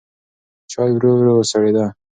چای 0.71 0.91
ورو 0.93 1.11
ورو 1.17 1.35
سړېده. 1.51 1.85